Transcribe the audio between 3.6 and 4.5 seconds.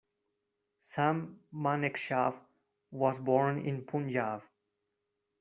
in Punjab.